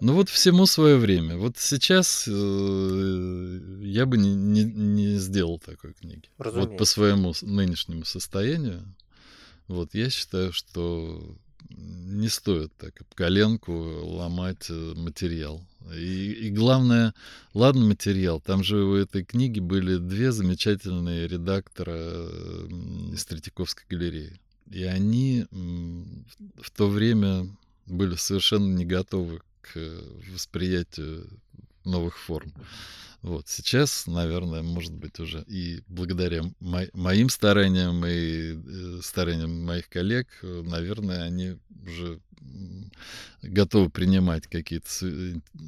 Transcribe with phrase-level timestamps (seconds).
[0.00, 1.36] Ну вот всему свое время.
[1.36, 6.28] Вот сейчас э, я бы не, не, не сделал такой книги.
[6.38, 6.70] Разумеется.
[6.70, 8.82] Вот по своему нынешнему состоянию.
[9.68, 11.36] Вот я считаю, что
[11.68, 15.62] не стоит так коленку ломать э, материал.
[15.94, 17.14] И, и главное,
[17.52, 22.26] ладно материал, там же у этой книги были две замечательные редактора
[23.12, 24.40] из Третьяковской галереи.
[24.70, 27.46] И они в то время
[27.86, 29.78] были совершенно не готовы к
[30.32, 31.26] восприятию
[31.84, 32.52] новых форм.
[33.22, 39.90] Вот сейчас, наверное, может быть уже и благодаря мо- моим стараниям и э, стараниям моих
[39.90, 42.18] коллег, э, наверное, они уже
[43.42, 44.88] готовы принимать какие-то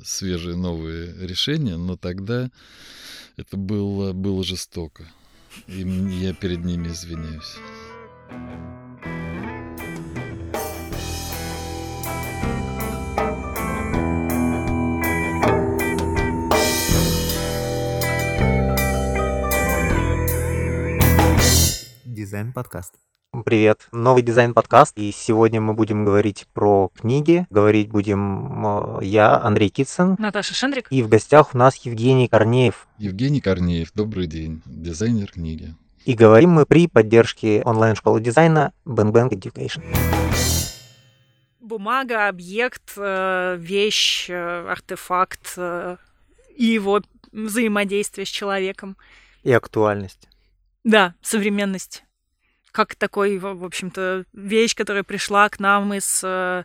[0.05, 2.50] свежие новые решения, но тогда
[3.36, 5.11] это было, было жестоко.
[5.66, 5.80] И
[6.22, 7.56] я перед ними извиняюсь.
[22.23, 22.95] Дизайн-подкаст.
[23.45, 27.48] Привет, новый дизайн-подкаст, и сегодня мы будем говорить про книги.
[27.51, 30.15] Говорить будем э, я, Андрей Китсон.
[30.20, 30.87] Наташа Шендрик.
[30.91, 32.87] И в гостях у нас Евгений Корнеев.
[32.97, 35.75] Евгений Корнеев, добрый день, дизайнер книги.
[36.05, 39.83] И говорим мы при поддержке онлайн-школы дизайна Bang Bang Education.
[41.59, 48.97] Бумага, объект, э, вещь, э, артефакт и его взаимодействие с человеком.
[49.43, 50.28] И актуальность.
[50.84, 52.05] Да, современность
[52.73, 56.65] как такой, в общем-то, вещь, которая пришла к нам из э,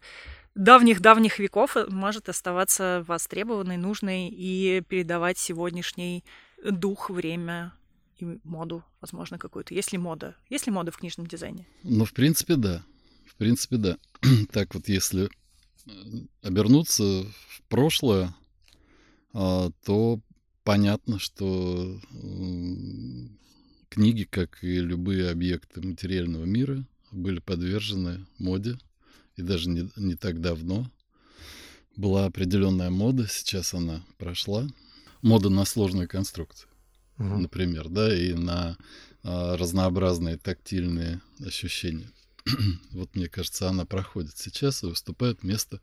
[0.56, 6.24] давних-давних веков, э, может оставаться востребованной, нужной и передавать сегодняшний
[6.64, 7.74] дух, время
[8.18, 9.74] и моду, возможно, какую-то.
[9.74, 10.36] Есть ли мода?
[10.50, 11.68] Есть ли мода в книжном дизайне?
[11.84, 12.84] Ну, в принципе, да.
[13.28, 13.98] В принципе, да.
[14.52, 15.90] так вот, если э,
[16.42, 18.34] обернуться в прошлое,
[19.34, 20.20] а, то
[20.64, 22.00] понятно, что
[23.98, 28.78] Книги, как и любые объекты материального мира, были подвержены моде.
[29.38, 30.88] И даже не, не так давно
[31.96, 34.68] была определенная мода, сейчас она прошла.
[35.24, 36.68] Мода на сложные конструкции,
[37.18, 37.38] угу.
[37.38, 38.78] например, да, и на
[39.24, 42.12] а, разнообразные тактильные ощущения.
[42.92, 45.82] вот мне кажется, она проходит сейчас и выступает вместо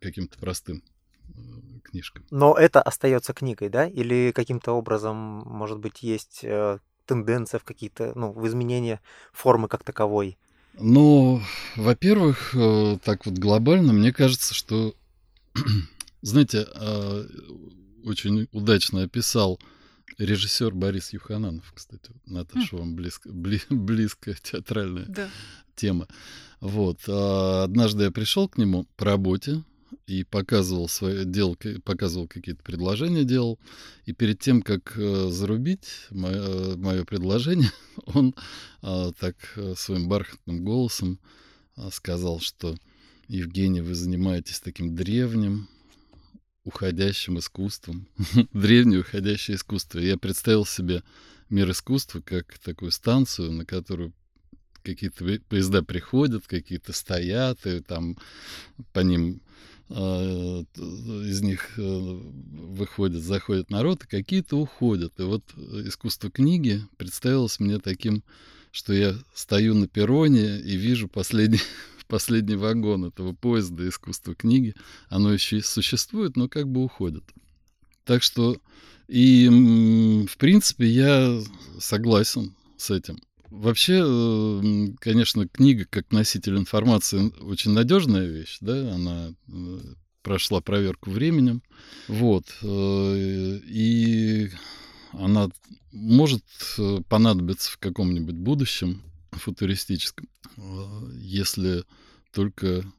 [0.00, 0.82] каким-то простым
[1.28, 1.40] э,
[1.84, 2.24] книжкам.
[2.30, 3.86] Но это остается книгой, да?
[3.86, 9.00] Или каким-то образом, может быть, есть э, тенденция в какие-то, ну, в изменение
[9.32, 10.38] формы как таковой?
[10.78, 11.42] Ну,
[11.76, 14.94] во-первых, э, так вот глобально, мне кажется, что,
[16.22, 17.26] знаете, а,
[18.04, 19.60] очень удачно описал
[20.18, 22.10] режиссер Борис Юхананов, кстати.
[22.26, 25.28] Наташа, вам близко, бли, близкая театральная да.
[25.74, 26.08] тема.
[26.60, 27.00] Вот.
[27.08, 29.62] А однажды я пришел к нему по работе,
[30.12, 33.58] и показывал свои, делал, показывал какие-то предложения, делал.
[34.04, 37.70] И перед тем, как э, зарубить мое, мое предложение,
[38.06, 38.34] он
[38.82, 41.18] а, так э, своим бархатным голосом
[41.76, 42.76] а, сказал, что
[43.26, 45.68] Евгений, вы занимаетесь таким древним,
[46.64, 48.06] уходящим искусством.
[48.52, 49.98] Древнее уходящее искусство.
[49.98, 51.02] я представил себе
[51.48, 54.12] мир искусства как такую станцию, на которую
[54.82, 58.18] какие-то поезда приходят, какие-то стоят, и там
[58.92, 59.40] по ним
[59.92, 65.18] из них э, выходит, заходит народ, и какие-то уходят.
[65.18, 65.44] И вот
[65.86, 68.22] искусство книги представилось мне таким,
[68.70, 71.60] что я стою на перроне и вижу последний,
[72.08, 74.74] последний вагон этого поезда искусства книги.
[75.08, 77.24] Оно еще существует, но как бы уходит.
[78.04, 78.56] Так что,
[79.08, 79.48] и
[80.28, 81.40] в принципе, я
[81.78, 83.18] согласен с этим.
[83.52, 89.78] Вообще, э, конечно, книга как носитель информации очень надежная вещь, да, она э,
[90.22, 91.62] прошла проверку временем,
[92.08, 94.50] вот, э, и
[95.12, 95.50] она
[95.92, 96.42] может
[97.10, 99.02] понадобиться в каком-нибудь будущем
[99.32, 100.30] футуристическом,
[101.12, 101.84] если
[102.32, 102.90] только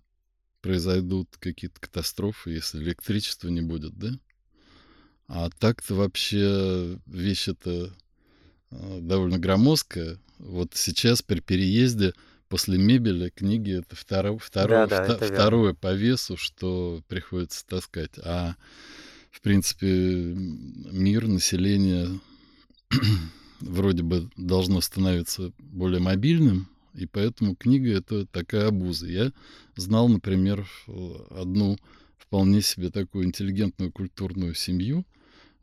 [0.62, 4.12] произойдут какие-то катастрофы, если электричества не будет, да?
[5.28, 7.92] А так-то вообще вещь это
[8.70, 12.14] довольно громоздкая, вот сейчас при переезде
[12.50, 17.66] после мебели книги это второе, второе, да, да, вто, это второе по весу, что приходится
[17.66, 18.12] таскать.
[18.24, 18.56] А
[19.32, 22.20] в принципе мир, население
[23.62, 29.08] вроде бы должно становиться более мобильным, и поэтому книга это такая обуза.
[29.08, 29.32] Я
[29.76, 30.68] знал, например,
[31.32, 31.78] одну
[32.18, 35.06] вполне себе такую интеллигентную культурную семью,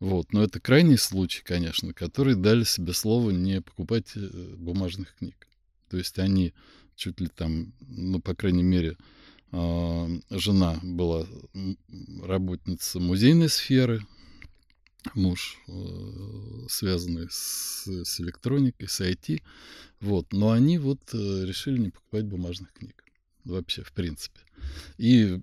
[0.00, 0.32] вот.
[0.32, 5.46] Но это крайний случай, конечно, которые дали себе слово не покупать э, бумажных книг.
[5.88, 6.52] То есть они
[6.96, 8.96] чуть ли там, ну, по крайней мере,
[9.52, 11.26] А, жена была
[12.22, 14.06] работница музейной сферы,
[15.14, 19.42] муж э, связанный с, с электроникой, с IT.
[20.00, 20.32] Вот.
[20.32, 23.04] Но они вот э, решили не покупать бумажных книг.
[23.44, 24.40] Вообще, в принципе.
[24.98, 25.40] И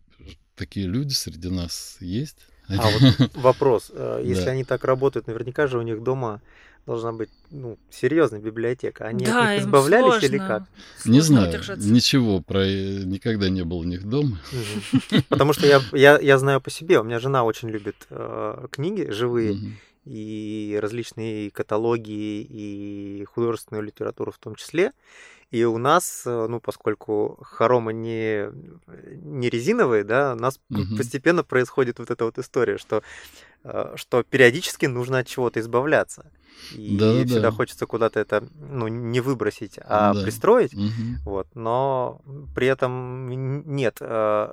[0.56, 2.38] такие люди среди нас есть.
[2.70, 3.92] А вот вопрос.
[3.94, 6.42] Э, если они так работают, наверняка же у них дома
[6.86, 9.06] должна быть ну, серьезная библиотека.
[9.06, 10.26] Они да, от них избавлялись сложно.
[10.26, 10.64] или как?
[10.98, 11.90] Сложно не знаю, удержаться.
[11.90, 14.40] ничего про никогда не было у них дома.
[15.30, 19.10] Потому что я, я, я знаю по себе, у меня жена очень любит э, книги
[19.12, 19.58] живые
[20.06, 24.94] и различные каталоги и художественную литературу в том числе.
[25.50, 28.50] И у нас, э, ну, поскольку хоромы не,
[29.22, 30.98] не резиновые, да, у нас угу.
[30.98, 33.02] постепенно происходит вот эта вот история, что,
[33.64, 36.30] э, что периодически нужно от чего-то избавляться.
[36.74, 37.52] И да, всегда да.
[37.52, 40.24] хочется куда-то это, ну, не выбросить, а да.
[40.24, 40.74] пристроить.
[40.74, 41.24] Угу.
[41.24, 41.48] Вот.
[41.56, 42.22] Но
[42.54, 43.30] при этом
[43.74, 43.98] нет.
[44.02, 44.52] Э,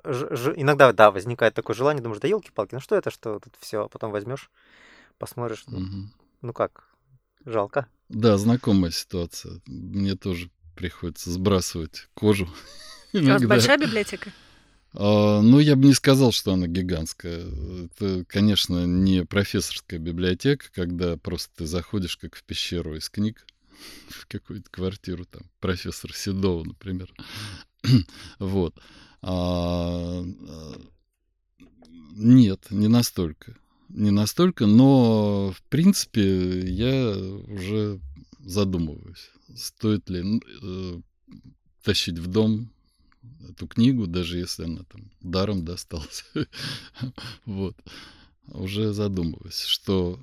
[0.56, 3.88] иногда, да, возникает такое желание, думаешь, да елки-палки, ну что это, что тут все, а
[3.88, 4.48] потом возьмешь,
[5.18, 6.08] посмотришь, угу.
[6.40, 6.88] ну как,
[7.44, 7.88] жалко.
[8.08, 9.60] Да, знакомая ситуация.
[9.66, 12.48] Мне тоже приходится сбрасывать кожу.
[13.12, 14.32] У вас большая библиотека?
[14.92, 17.44] А, ну, я бы не сказал, что она гигантская.
[17.84, 23.44] Это, конечно, не профессорская библиотека, когда просто ты заходишь как в пещеру из книг
[24.08, 27.12] в какую-то квартиру, там, профессор Седова, например.
[28.38, 28.76] вот.
[29.22, 30.80] А, а,
[32.16, 33.56] нет, не настолько.
[33.88, 38.00] Не настолько, но, в принципе, я уже
[38.44, 41.00] задумываюсь стоит ли э,
[41.82, 42.70] тащить в дом
[43.48, 46.24] эту книгу, даже если она там даром досталась.
[47.46, 47.76] вот.
[48.48, 50.20] Уже задумываюсь, что,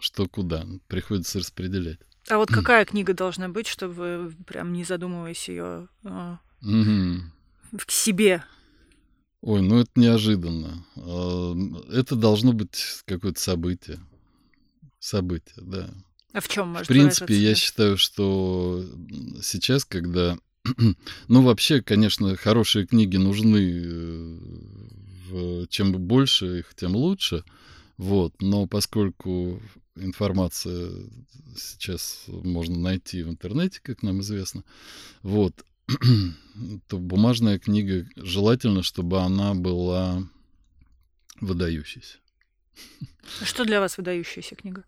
[0.00, 0.66] что куда.
[0.88, 2.00] Приходится распределять.
[2.28, 8.44] А вот какая книга должна быть, чтобы вы прям не задумываясь ее э, к себе?
[9.40, 10.84] Ой, ну это неожиданно.
[10.96, 11.54] А,
[11.92, 14.00] это должно быть какое-то событие.
[14.98, 15.90] Событие, да.
[16.32, 18.84] А в чем может В принципе, я считаю, что
[19.42, 20.38] сейчас, когда...
[21.28, 24.38] ну, вообще, конечно, хорошие книги нужны.
[25.32, 27.44] Э, чем больше их, тем лучше.
[27.96, 28.34] Вот.
[28.40, 29.60] Но поскольку
[29.96, 30.90] информация
[31.56, 34.64] сейчас можно найти в интернете, как нам известно,
[35.22, 35.64] вот,
[36.88, 40.22] то бумажная книга желательно, чтобы она была
[41.40, 42.18] выдающейся.
[43.44, 44.84] Что для вас выдающаяся книга?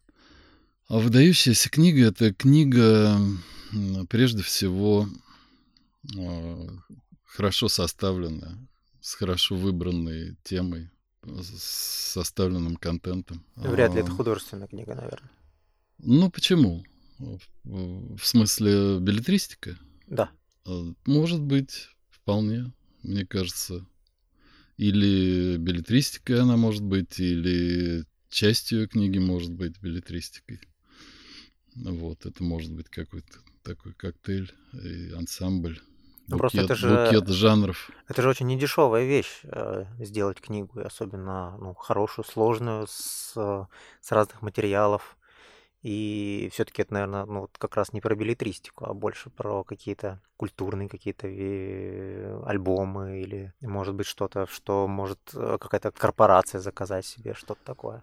[0.89, 3.19] А выдающаяся книга— это книга,
[4.11, 5.09] прежде всего,
[6.19, 6.69] а,
[7.25, 8.59] хорошо составленная,
[9.01, 10.91] с хорошо выбранной темой,
[11.23, 13.43] с составленным контентом.
[13.57, 15.31] Вряд ли это а, художественная книга, наверное.
[15.99, 16.85] Ну, почему?
[17.65, 19.79] В смысле, билетристика?
[20.07, 20.31] Да.
[21.07, 22.73] Может быть, вполне,
[23.03, 23.87] мне кажется.
[24.77, 30.61] Или билетристика она может быть, или частью книги может быть билетристикой.
[31.77, 35.81] Вот, это может быть какой-то такой коктейль и ансамбль.
[36.27, 37.91] Ну, букет, просто это же, букет жанров.
[38.09, 43.35] Это же очень недешевая вещь э, сделать книгу, особенно ну, хорошую, сложную, с,
[44.01, 45.19] с разных материалов.
[45.83, 50.23] И все-таки это, наверное, ну, вот как раз не про билетристику, а больше про какие-то
[50.39, 51.27] культурные какие-то
[52.47, 58.03] альбомы или, может быть, что-то, что может э, какая-то корпорация заказать себе, что-то такое.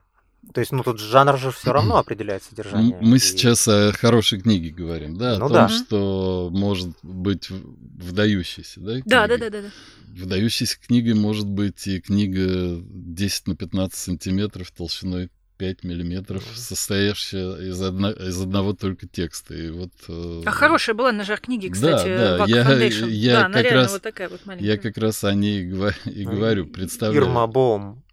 [0.53, 2.97] То есть, ну тут жанр же все равно определяет содержание.
[2.99, 3.19] Мы и...
[3.19, 5.69] сейчас о хорошей книге говорим, да, ну, о том, да.
[5.69, 8.93] что может быть выдающейся, да?
[9.05, 9.69] Да, да, да, да, да.
[10.07, 17.79] Выдающейся книгой может быть и книга 10 на 15 сантиметров толщиной 5 миллиметров, состоящая из,
[17.79, 19.53] одно, из одного только текста.
[19.53, 20.41] И вот, э...
[20.43, 24.01] А хорошая была на жар книги, кстати, да, да, я, я да, как раз, вот
[24.01, 24.65] такая вот маленькая.
[24.65, 27.25] Я как раз о ней и говорю, представляю.
[27.25, 28.03] Ирма Бом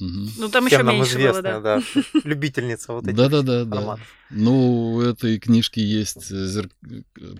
[0.00, 0.28] Угу.
[0.38, 1.82] Ну, там еще меньше известная, было, да.
[1.94, 2.20] да.
[2.24, 3.64] Любительница вот этих Да-да-да.
[3.64, 3.98] да.
[4.30, 6.68] Ну, у этой книжки есть зер...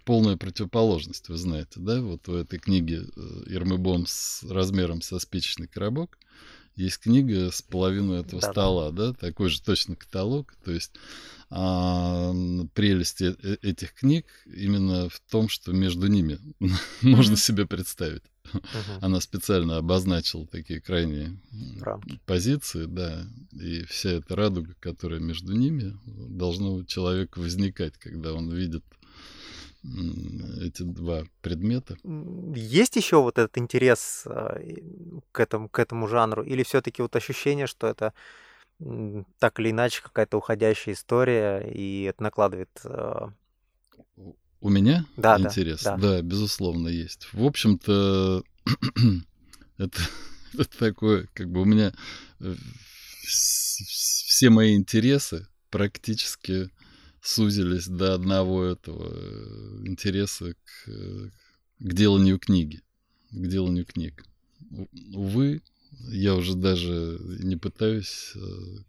[0.04, 2.00] полная противоположность, вы знаете, да?
[2.00, 3.02] Вот у этой книги
[3.46, 6.18] Ирмы Бом с размером со спичечный коробок
[6.76, 9.08] есть книга с половиной этого да, стола, да.
[9.08, 10.54] да, такой же точно каталог.
[10.64, 10.92] То есть
[11.50, 12.32] а,
[12.74, 16.38] прелесть э, этих книг именно в том, что между ними
[17.02, 18.22] можно себе представить.
[19.00, 21.40] Она специально обозначила такие крайние
[21.80, 22.20] Рамки.
[22.26, 28.52] позиции, да, и вся эта радуга, которая между ними, должна у человека возникать, когда он
[28.52, 28.84] видит
[30.62, 31.96] эти два предмета.
[32.54, 34.58] Есть еще вот этот интерес а,
[35.32, 38.12] к этому, к этому жанру, или все-таки вот ощущение, что это
[39.38, 43.30] так или иначе какая-то уходящая история, и это накладывает а,
[44.60, 45.82] у меня да, интерес?
[45.82, 46.10] Да, да.
[46.10, 47.28] да, безусловно, есть.
[47.32, 48.42] В общем-то,
[49.78, 50.00] Это,
[50.54, 51.92] это такое, как бы у меня
[52.40, 52.54] э,
[53.26, 56.70] все мои интересы практически
[57.24, 60.90] сузились до одного этого э, интереса к,
[61.78, 62.82] к деланию книги,
[63.30, 64.24] к деланию книг.
[65.12, 65.62] Увы,
[66.08, 68.38] я уже даже не пытаюсь э,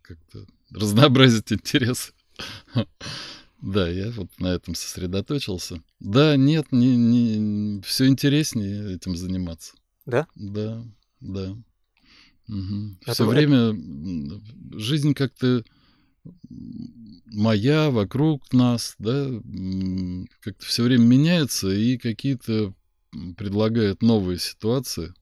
[0.01, 2.11] как-то разнообразить интересы.
[3.61, 5.81] Да, я вот на этом сосредоточился.
[5.99, 9.73] Да, нет, не, не, все интереснее этим заниматься.
[10.05, 10.27] Да?
[10.35, 10.83] Да,
[11.21, 11.57] да.
[12.47, 12.97] Угу.
[13.07, 13.73] Все время
[14.77, 15.63] жизнь как-то
[17.25, 19.29] моя, вокруг нас, да,
[20.41, 22.73] как-то все время меняется и какие-то
[23.37, 25.13] предлагает новые ситуации.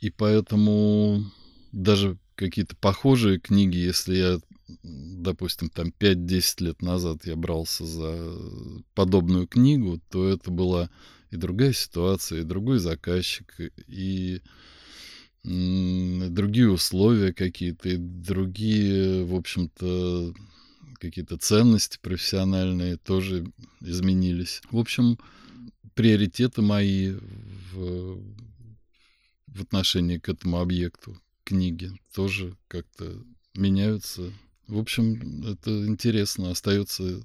[0.00, 1.24] И поэтому
[1.72, 4.38] даже какие-то похожие книги, если я,
[4.82, 8.38] допустим, там 5-10 лет назад я брался за
[8.94, 10.90] подобную книгу, то это была
[11.30, 13.54] и другая ситуация, и другой заказчик,
[13.86, 14.40] и
[15.48, 20.34] другие условия какие-то, и другие, в общем-то,
[20.98, 23.46] какие-то ценности профессиональные тоже
[23.80, 24.60] изменились.
[24.70, 25.18] В общем,
[25.94, 27.12] приоритеты мои
[27.72, 28.22] в,
[29.46, 33.16] в отношении к этому объекту книги тоже как-то
[33.54, 34.32] меняются.
[34.66, 37.22] В общем, это интересно, остается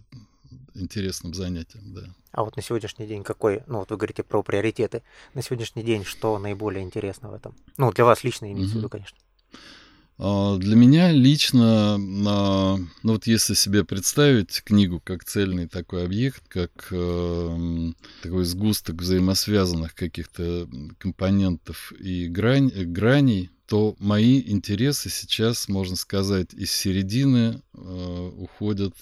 [0.76, 2.14] интересным занятием, да.
[2.32, 5.04] А вот на сегодняшний день какой, ну вот вы говорите про приоритеты,
[5.34, 7.56] на сегодняшний день что наиболее интересно в этом?
[7.78, 9.18] Ну, для вас лично имеется в виду, конечно.
[10.18, 16.88] А, для меня лично, ну вот если себе представить книгу как цельный такой объект, как
[16.92, 20.68] э, такой сгусток взаимосвязанных каких-то
[21.00, 28.96] компонентов и грань, граней, то мои интересы сейчас, можно сказать, из середины э, уходят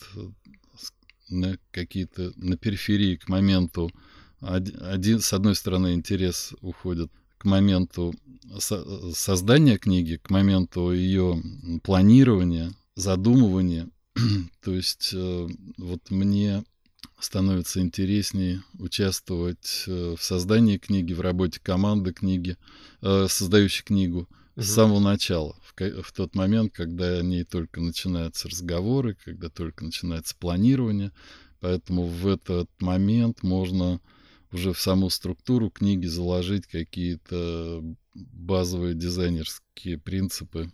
[1.32, 3.92] на какие-то на периферии к моменту.
[4.40, 8.14] Один, с одной стороны, интерес уходит к моменту
[8.60, 11.42] создания книги, к моменту ее
[11.84, 13.90] планирования, задумывания.
[14.64, 15.48] То есть э,
[15.78, 16.64] вот мне
[17.20, 22.58] становится интереснее участвовать э, в создании книги, в работе команды книги,
[23.02, 28.50] э, создающей книгу с самого начала, в, в тот момент, когда о ней только начинаются
[28.50, 31.12] разговоры, когда только начинается планирование.
[31.60, 34.02] Поэтому в этот момент можно
[34.52, 40.72] уже в саму структуру книги заложить какие-то базовые дизайнерские принципы.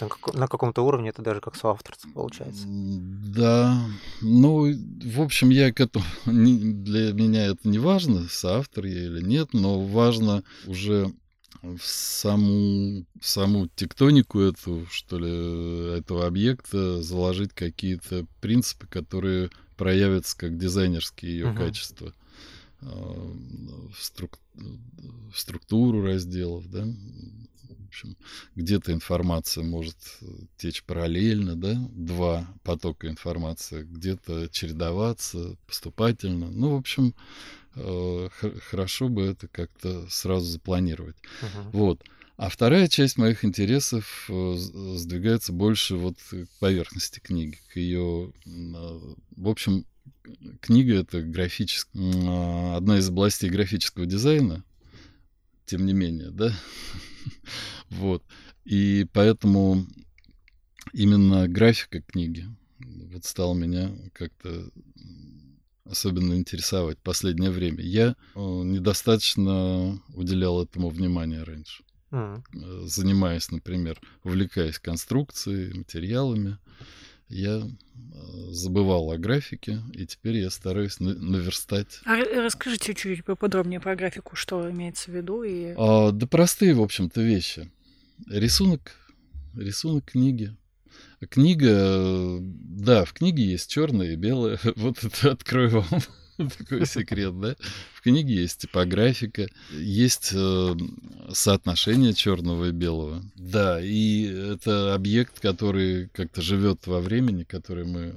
[0.00, 2.64] На, как, на каком-то уровне это даже как соавторство получается.
[2.66, 3.80] Да,
[4.20, 9.52] ну, в общем, я к этому, для меня это не важно, соавтор я или нет,
[9.52, 11.12] но важно уже
[11.62, 20.36] в саму, в саму тектонику эту, что ли, этого объекта заложить какие-то принципы, которые проявятся
[20.36, 21.56] как дизайнерские ее uh-huh.
[21.56, 22.12] качества
[22.80, 24.38] в, струк...
[24.54, 28.16] в структуру разделов, да, в общем,
[28.54, 29.96] где-то информация может
[30.56, 36.50] течь параллельно, да, два потока информации, где-то чередоваться поступательно.
[36.50, 37.14] Ну, в общем,
[38.70, 41.16] хорошо бы это как-то сразу запланировать.
[41.42, 41.70] Uh-huh.
[41.72, 42.04] Вот.
[42.38, 49.48] А вторая часть моих интересов э, сдвигается больше вот к поверхности книги, к ее, в
[49.48, 49.84] общем,
[50.60, 54.62] книга это графическая, одна из областей графического дизайна,
[55.66, 56.56] тем не менее, да,
[57.90, 58.22] вот,
[58.64, 59.84] и поэтому
[60.92, 62.46] именно графика книги
[62.78, 64.70] вот стала меня как-то
[65.90, 67.82] особенно интересовать в последнее время.
[67.82, 71.84] Я э, недостаточно уделял этому внимания раньше.
[72.10, 72.42] Mm.
[72.86, 76.58] Занимаясь, например, увлекаясь конструкцией, материалами,
[77.28, 77.62] я э,
[78.50, 82.00] забывал о графике, и теперь я стараюсь наверстать.
[82.06, 85.42] А расскажите чуть-чуть поподробнее про графику, что имеется в виду.
[85.42, 85.74] И...
[85.76, 87.70] А, да простые, в общем-то, вещи.
[88.28, 88.96] Рисунок,
[89.54, 90.56] рисунок книги.
[91.30, 94.58] Книга, да, в книге есть черное и белое.
[94.76, 96.00] Вот это открою вам
[96.58, 97.56] такой секрет, да?
[97.92, 100.74] В книге есть типографика, есть э,
[101.32, 103.22] соотношение черного и белого.
[103.34, 108.14] Да, и это объект, который как-то живет во времени, который мы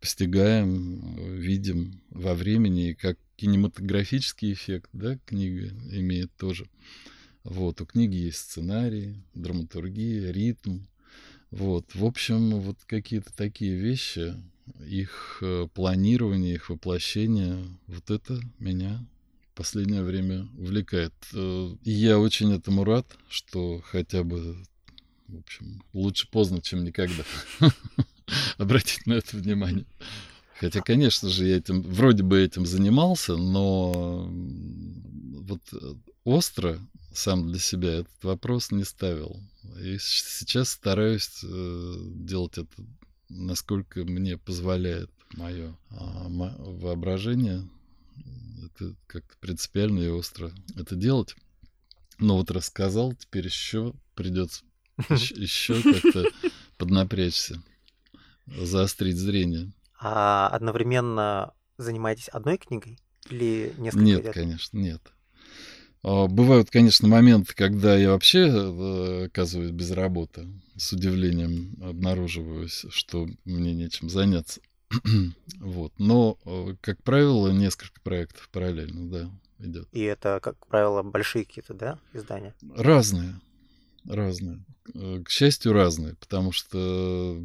[0.00, 6.68] постигаем, видим во времени, и как кинематографический эффект, да, книга имеет тоже.
[7.42, 10.80] Вот, у книги есть сценарий, драматургия, ритм.
[11.50, 14.34] Вот, в общем, вот какие-то такие вещи,
[14.86, 19.04] их э, планирование, их воплощение, вот это меня
[19.52, 21.12] в последнее время увлекает.
[21.32, 24.56] Э, и я очень этому рад, что хотя бы,
[25.28, 27.24] в общем, лучше поздно, чем никогда
[28.58, 29.86] обратить на это внимание.
[30.58, 36.80] Хотя, конечно же, я этим, вроде бы этим занимался, но вот э, остро
[37.12, 39.40] сам для себя этот вопрос не ставил.
[39.80, 42.84] И сейчас стараюсь э, делать это,
[43.28, 47.68] насколько мне позволяет мое а, воображение.
[48.64, 51.34] Это как-то принципиально и остро это делать.
[52.18, 54.64] Но вот рассказал, теперь еще придется
[55.10, 56.24] еще как-то
[56.78, 57.62] поднапрячься,
[58.46, 59.72] заострить зрение.
[59.98, 64.34] А одновременно занимаетесь одной книгой или несколько Нет, лет?
[64.34, 65.13] конечно, нет.
[66.04, 70.46] А, бывают, конечно, моменты, когда я вообще э, оказываюсь без работы.
[70.76, 74.60] С удивлением обнаруживаюсь, что мне нечем заняться.
[75.60, 75.94] вот.
[75.98, 79.30] Но, э, как правило, несколько проектов параллельно, да,
[79.66, 79.88] идет.
[79.92, 82.54] И это, как правило, большие какие-то, да, издания?
[82.76, 83.40] Разные.
[84.04, 84.62] Разные.
[84.92, 87.42] Э, к счастью, разные, потому что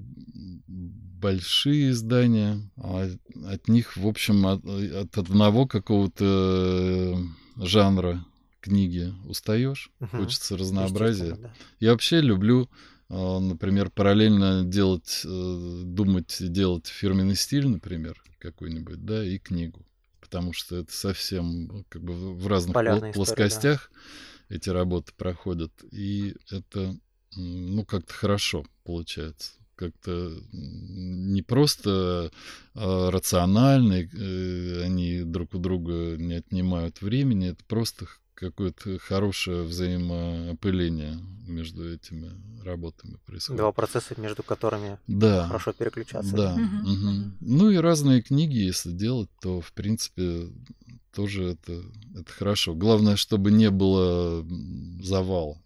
[0.67, 3.09] большие издания, а
[3.45, 7.17] от них, в общем, от, от одного какого-то
[7.55, 8.25] жанра
[8.61, 10.17] книги устаешь, угу.
[10.17, 11.35] хочется разнообразия.
[11.35, 11.53] Да.
[11.79, 12.69] Я вообще люблю,
[13.09, 19.85] а, например, параллельно делать, э, думать, делать фирменный стиль, например, какой-нибудь, да, и книгу.
[20.19, 24.55] Потому что это совсем как бы в разных Полярная плоскостях история, да.
[24.55, 25.71] эти работы проходят.
[25.91, 26.95] И это,
[27.35, 32.31] ну, как-то хорошо получается как-то не просто
[32.75, 38.05] а, рациональны, э, они друг у друга не отнимают времени, это просто
[38.39, 41.17] какое-то хорошее взаимоопыление
[41.47, 42.31] между этими
[42.63, 43.59] работами происходит.
[43.59, 46.35] Два процесса, между которыми да, хорошо переключаться.
[46.35, 46.53] Да.
[46.53, 46.91] Угу.
[46.91, 47.31] Угу.
[47.41, 50.47] Ну и разные книги, если делать, то в принципе
[51.13, 51.83] тоже это,
[52.15, 52.73] это хорошо.
[52.75, 54.45] Главное, чтобы не было
[55.01, 55.57] завала.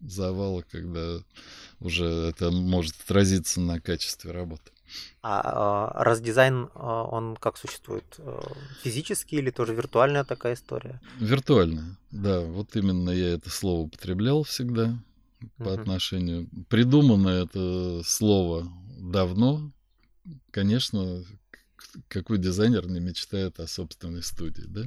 [0.00, 1.18] Завала, когда
[1.80, 4.70] уже это может отразиться на качестве работы.
[5.22, 8.04] А, а раздизайн, а, он как существует?
[8.18, 8.40] Э,
[8.82, 11.00] физический или тоже виртуальная такая история?
[11.18, 12.40] Виртуальная, да.
[12.40, 14.98] Вот именно я это слово употреблял всегда
[15.58, 15.80] по uh-huh.
[15.80, 16.48] отношению.
[16.68, 19.72] Придумано это слово давно.
[20.50, 21.24] Конечно,
[22.08, 24.82] какой дизайнер не мечтает о собственной студии, да?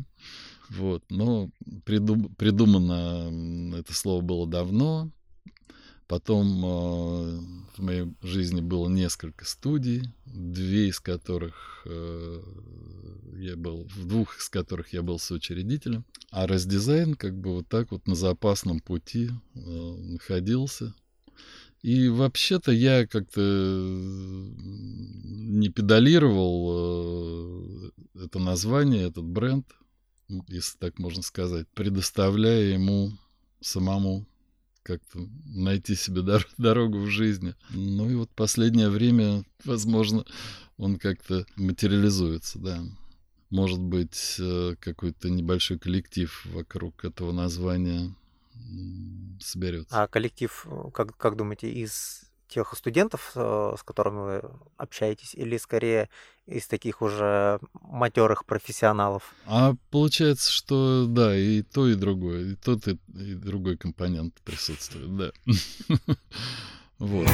[0.70, 1.50] Вот, но
[1.84, 5.12] придум, придумано это слово было давно,
[6.10, 7.40] Потом э,
[7.78, 12.42] в моей жизни было несколько студий, две из которых э,
[13.38, 16.04] я был, в двух из которых я был соучредителем.
[16.32, 20.96] А раздизайн как бы вот так вот на запасном пути э, находился.
[21.84, 23.42] И вообще-то я как-то
[25.36, 27.92] не педалировал э,
[28.26, 29.68] это название, этот бренд,
[30.48, 33.12] если так можно сказать, предоставляя ему
[33.62, 34.26] самому
[34.90, 37.54] как-то найти себе дор- дорогу в жизни.
[37.70, 40.26] Ну и вот последнее время, возможно,
[40.78, 42.84] он как-то материализуется, да.
[43.52, 48.16] Может быть, э, какой-то небольшой коллектив вокруг этого названия
[49.40, 50.02] соберется.
[50.02, 55.58] А коллектив, э, как, как думаете, из тех студентов, э, с которыми вы общаетесь, или
[55.58, 56.10] скорее
[56.46, 59.34] из таких уже матерых профессионалов?
[59.46, 65.16] А получается, что да, и то, и другое, и тот, и, и другой компонент присутствует,
[65.16, 65.32] да.
[66.98, 67.30] Вот.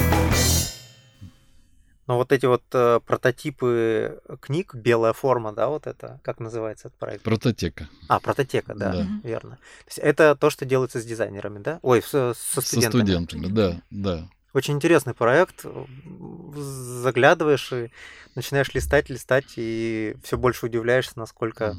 [2.06, 6.98] Но вот эти вот э, прототипы книг, белая форма, да, вот это, как называется этот
[7.00, 7.24] проект?
[7.24, 7.88] Прототека.
[8.06, 9.06] А, прототека, да, да.
[9.24, 9.56] верно.
[9.56, 11.80] То есть это то, что делается с дизайнерами, да?
[11.82, 13.00] Ой, со, со студентами.
[13.00, 14.28] Со студентами, да, да.
[14.56, 15.66] Очень интересный проект.
[16.54, 17.90] Заглядываешь и
[18.34, 21.76] начинаешь листать, листать, и все больше удивляешься, насколько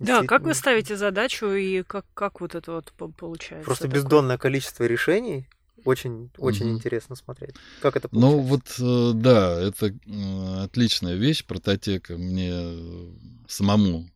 [0.00, 3.64] да, как вы ставите задачу и как, как вот это вот получается?
[3.64, 4.00] Просто такое?
[4.00, 5.46] бездонное количество решений.
[5.84, 7.54] Очень, очень mm интересно смотреть.
[7.80, 8.82] Как это ну получается?
[8.82, 12.16] Ну вот, э, да, это э, отличная вещь, прототека.
[12.16, 12.74] Мне
[13.46, 14.10] самому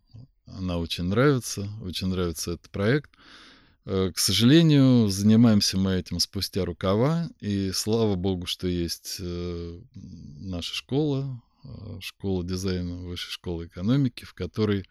[0.47, 3.09] она очень нравится, очень нравится этот проект.
[3.15, 3.50] Э,
[3.91, 11.43] к сожалению, занимаемся мы этим спустя рукава, и слава богу, что есть э, наша школа,
[11.65, 14.87] э, школа дизайна, высшая школа экономики, в которой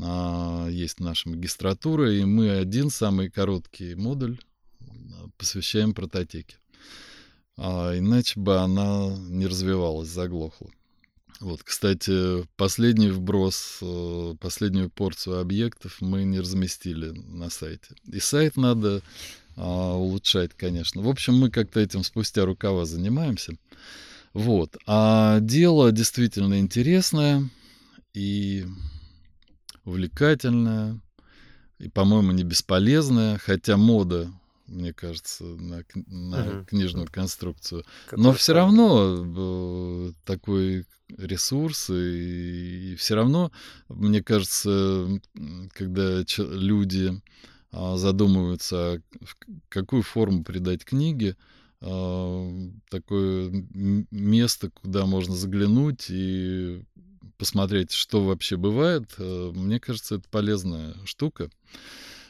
[0.00, 4.40] а, есть наша магистратура, и мы один самый короткий модуль
[5.36, 6.56] посвящаем прототеке.
[7.58, 10.70] А иначе бы она не развивалась, заглохла.
[11.42, 17.96] Вот, кстати, последний вброс, э, последнюю порцию объектов мы не разместили на сайте.
[18.06, 19.02] И сайт надо
[19.56, 21.02] а, улучшать, конечно.
[21.02, 23.54] В общем, мы как-то этим спустя рукава занимаемся.
[24.34, 24.76] Вот.
[24.86, 27.50] А дело действительно интересное
[28.14, 28.64] и
[29.84, 31.00] увлекательное,
[31.80, 34.30] и, по-моему, не бесполезное, хотя мода
[34.72, 36.64] мне кажется, на, на угу.
[36.66, 37.84] книжную конструкцию.
[38.06, 43.52] Какой Но все равно э, такой ресурс, и, и все равно,
[43.88, 45.08] мне кажется,
[45.74, 47.20] когда люди
[47.70, 49.02] а, задумываются,
[49.68, 51.36] какую форму придать книге,
[51.80, 52.50] а,
[52.90, 53.50] такое
[54.10, 56.82] место, куда можно заглянуть и
[57.38, 61.50] посмотреть, что вообще бывает, э, мне кажется, это полезная штука.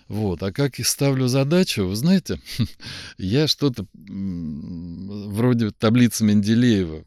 [0.09, 0.43] Вот.
[0.43, 2.41] А как я ставлю задачу, вы знаете,
[3.19, 7.05] я что-то вроде таблицы Менделеева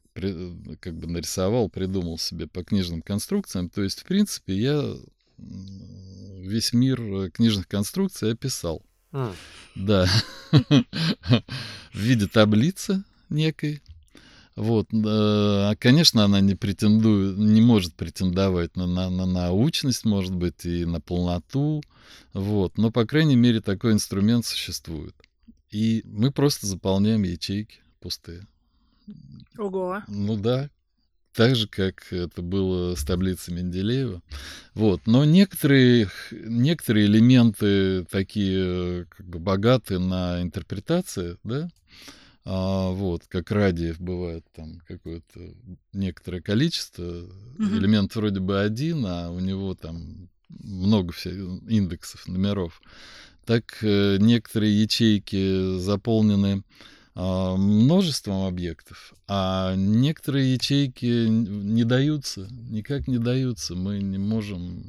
[0.80, 3.70] как бы нарисовал, придумал себе по книжным конструкциям.
[3.70, 4.96] То есть, в принципе, я
[5.38, 8.82] весь мир э, книжных конструкций описал.
[9.12, 9.34] Mm.
[9.76, 10.08] Да.
[10.52, 13.82] В виде таблицы некой.
[14.56, 20.66] Вот, а, конечно, она не претендует, не может претендовать на, на, на научность, может быть,
[20.66, 21.84] и на полноту,
[22.34, 25.16] вот, но, по крайней мере, такой инструмент существует.
[25.72, 28.48] И мы просто заполняем ячейки пустые.
[29.58, 30.04] Ого.
[30.08, 30.70] Ну да,
[31.34, 34.22] так же, как это было с таблицей Менделеева.
[34.74, 35.02] Вот.
[35.06, 41.70] Но некоторые, некоторые элементы такие как бы богатые на интерпретации, да,
[42.48, 45.40] а, вот, как радиев бывает там какое-то
[45.94, 47.78] некоторое количество, mm-hmm.
[47.78, 51.34] элемент вроде бы один, а у него там много всех
[51.68, 52.82] индексов, номеров.
[53.46, 56.64] Так э, некоторые ячейки заполнены
[57.16, 64.84] э, множеством объектов, а некоторые ячейки не даются, никак не даются, мы не можем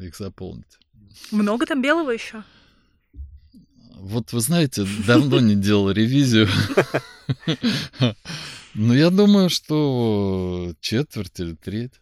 [0.00, 0.78] э, их заполнить.
[1.30, 2.42] Много там белого еще?
[4.02, 6.48] Вот вы знаете, давно не делал ревизию.
[8.74, 11.92] Но я думаю, что четверть или треть.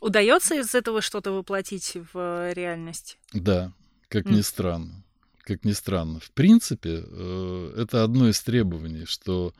[0.00, 3.18] Удается из этого что-то воплотить в реальность?
[3.32, 3.72] Да,
[4.08, 5.04] как ни странно.
[5.40, 6.20] Как ни странно.
[6.20, 9.52] В принципе, э, это одно из требований, что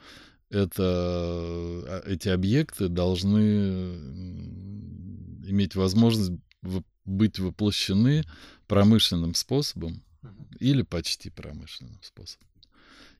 [0.48, 3.94] это, а, эти объекты должны
[5.48, 6.32] иметь возможность
[7.04, 8.24] быть воплощены
[8.68, 10.04] промышленным способом
[10.58, 12.46] или почти промышленным способом.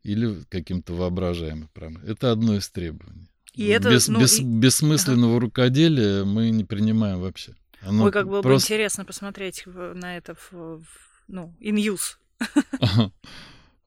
[0.02, 2.12] Или каким-то воображаемым промышленным.
[2.12, 3.28] Это одно из требований.
[3.54, 4.44] И это, Без, ну, без, и...
[4.44, 5.40] Бессмысленного ага.
[5.46, 7.54] рукоделия мы не принимаем вообще.
[7.82, 8.68] Оно Ой, как было просто...
[8.68, 10.84] бы интересно посмотреть на это в, в
[11.28, 12.18] ну, in use.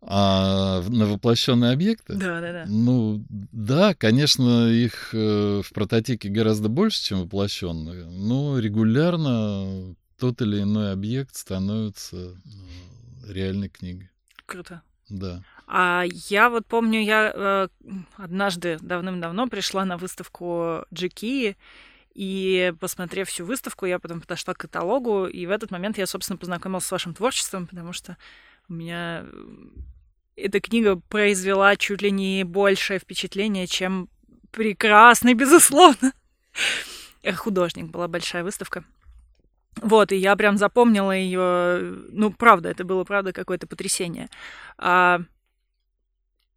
[0.06, 2.16] А на воплощенные объекты?
[2.16, 2.66] Да, да, да.
[2.68, 10.62] Ну, да, конечно, их э, в прототипе гораздо больше, чем воплощенные, но регулярно тот или
[10.62, 12.68] иной объект становится ну,
[13.26, 14.10] реальной книгой.
[14.46, 14.82] Круто.
[15.10, 15.44] Да.
[15.68, 17.68] А я вот помню, я э,
[18.18, 21.58] однажды давным-давно пришла на выставку Джеки,
[22.14, 26.38] и посмотрев всю выставку, я потом подошла к каталогу, и в этот момент я, собственно,
[26.38, 28.18] познакомилась с вашим творчеством, потому что
[28.70, 29.26] у меня
[30.36, 34.10] эта книга произвела чуть ли не большее впечатление, чем
[34.52, 36.14] прекрасный, безусловно.
[37.36, 38.84] Художник была большая выставка.
[39.82, 41.80] Вот, и я прям запомнила ее.
[42.10, 44.30] Ну, правда, это было, правда, какое-то потрясение.
[44.78, 45.22] А,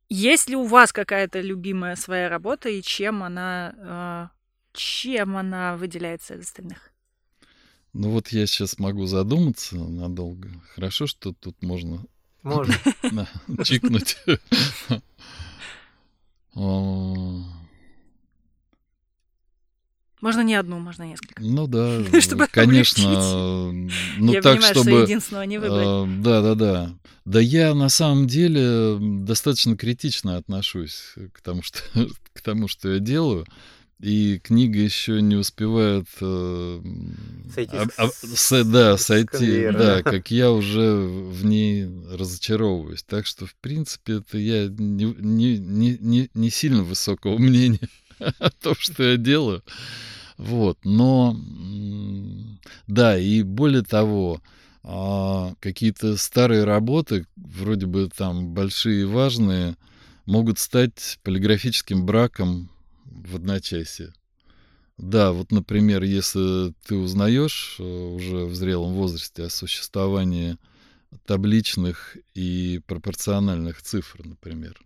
[0.08, 4.30] есть ли у вас какая-то любимая своя работа и чем она, а,
[4.72, 6.92] чем она выделяется из остальных?
[7.92, 10.50] Ну вот я сейчас могу задуматься надолго.
[10.74, 12.04] Хорошо, что тут можно
[12.46, 12.74] можно.
[13.64, 14.18] Чикнуть.
[20.26, 21.40] Можно не одну, можно несколько.
[21.40, 23.70] Ну да, чтобы конечно.
[23.70, 24.90] Ну я так, понимаю, чтобы...
[24.90, 25.86] что единственного не выбрать.
[25.86, 26.94] А, да, да, да.
[27.24, 31.78] Да я на самом деле достаточно критично отношусь к тому, что,
[32.32, 33.46] к тому, что я делаю.
[34.00, 36.80] И книга еще не успевает э,
[37.54, 39.78] сойти, а, а, с, да, сойти, конвейера.
[39.78, 43.04] да, как я уже в ней разочаровываюсь.
[43.04, 47.88] Так что, в принципе, это я не, не, не, не, не сильно высокого мнения
[48.38, 49.62] о том, что я делаю.
[50.38, 51.36] Вот, но
[52.86, 54.42] да, и более того,
[54.82, 59.76] а, какие-то старые работы, вроде бы там большие и важные,
[60.26, 62.68] могут стать полиграфическим браком
[63.04, 64.12] в одночасье.
[64.98, 70.56] Да, вот, например, если ты узнаешь э, уже в зрелом возрасте о существовании
[71.26, 74.80] табличных и пропорциональных цифр, например,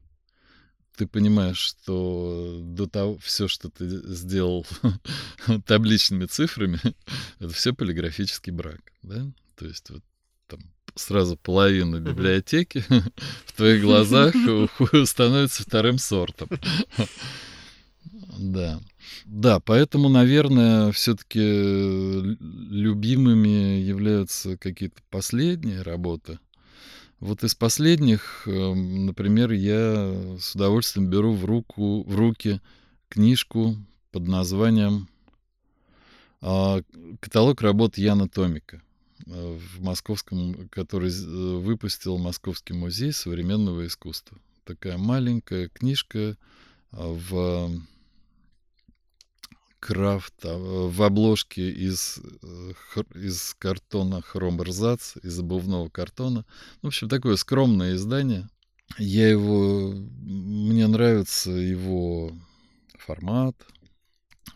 [0.96, 4.66] ты понимаешь, что до того все, что ты сделал
[5.66, 6.80] табличными цифрами,
[7.38, 9.26] это все полиграфический брак, да?
[9.56, 10.02] То есть вот
[10.46, 10.60] там
[10.94, 12.84] сразу половина библиотеки
[13.46, 14.34] в твоих глазах
[15.04, 16.48] становится вторым сортом.
[18.38, 18.80] Да.
[19.26, 26.38] Да, поэтому, наверное, все-таки любимыми являются какие-то последние работы.
[27.20, 32.60] Вот из последних, эм, например, я с удовольствием беру в, руку, в руки
[33.10, 33.76] книжку
[34.10, 35.08] под названием
[36.40, 36.80] а,
[37.20, 38.82] «Каталог работ Яна Томика»,
[39.26, 44.38] э, в московском, который э, выпустил Московский музей современного искусства.
[44.64, 46.38] Такая маленькая книжка
[46.90, 47.70] а, в
[49.80, 50.56] крафт а,
[50.88, 52.72] в обложке из, э,
[53.14, 56.44] из картона хромерзац, из обувного картона.
[56.82, 58.48] В общем, такое скромное издание.
[58.98, 59.92] Я его...
[59.92, 62.32] Мне нравится его
[62.98, 63.56] формат,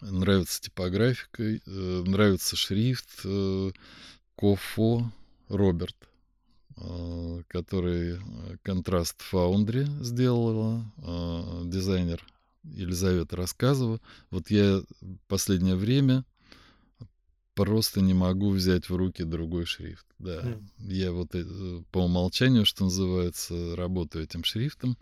[0.01, 3.71] нравится типографика, э, нравится шрифт э,
[4.37, 5.11] Кофо
[5.49, 5.97] Роберт,
[7.47, 8.19] который
[8.63, 10.85] контраст Foundry сделала,
[11.67, 12.25] дизайнер
[12.65, 14.01] Елизавета рассказывала.
[14.31, 14.83] Вот я
[15.29, 16.25] последнее время
[17.55, 20.07] просто не могу взять в руки другой шрифт.
[20.19, 20.63] Да, mm.
[20.79, 24.97] я вот э, по умолчанию, что называется, работаю этим шрифтом,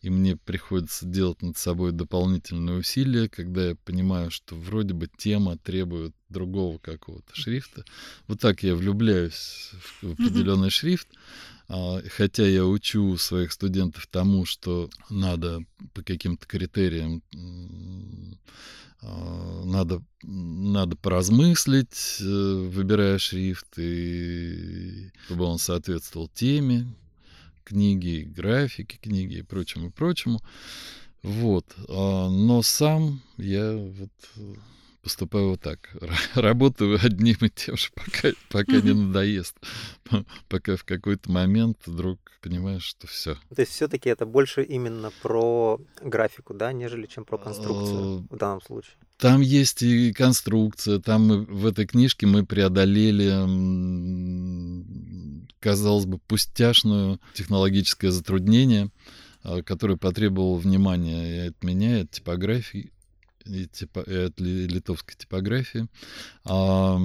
[0.00, 5.56] и мне приходится делать над собой дополнительные усилия, когда я понимаю, что вроде бы тема
[5.58, 7.84] требует другого какого-то шрифта.
[8.26, 9.70] Вот так я влюбляюсь
[10.02, 10.70] в определенный mm-hmm.
[10.70, 11.08] шрифт,
[11.68, 15.60] хотя я учу своих студентов тому, что надо
[15.92, 17.22] по каким-то критериям
[19.06, 26.86] а, надо, надо поразмыслить, э, выбирая шрифт, и чтобы он соответствовал теме
[27.64, 30.40] книги, графике книги и прочему, и прочему.
[31.22, 31.66] Вот.
[31.88, 34.12] А, но сам я вот
[35.04, 35.90] поступаю вот так.
[36.34, 39.56] Работаю одним и тем же, пока, пока не надоест.
[40.48, 43.34] Пока в какой-то момент вдруг понимаешь, что все.
[43.54, 48.38] То есть все-таки это больше именно про графику, да, нежели чем про конструкцию а, в
[48.38, 48.94] данном случае?
[49.18, 53.30] Там есть и конструкция, там мы, в этой книжке мы преодолели,
[55.60, 58.90] казалось бы, пустяшную технологическое затруднение,
[59.42, 62.93] а, которое потребовало внимания и от меня, и от типографии,
[63.44, 65.86] и, типа, и от литовской типографии.
[66.44, 66.98] А,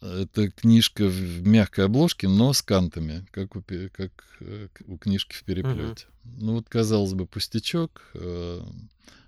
[0.00, 5.44] это книжка в мягкой обложке, но с кантами, как у, как э, у книжки в
[5.44, 6.06] переплете.
[6.06, 6.36] Uh-huh.
[6.38, 8.60] Ну вот, казалось бы, пустячок, э,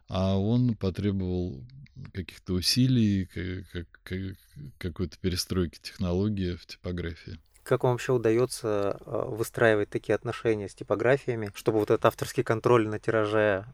[0.09, 1.65] а он потребовал
[2.13, 3.27] каких-то усилий,
[3.73, 4.37] как, как,
[4.79, 7.39] какой-то перестройки технологии в типографии.
[7.63, 12.89] Как вам вообще удается э, выстраивать такие отношения с типографиями, чтобы вот этот авторский контроль
[12.89, 13.67] на тираже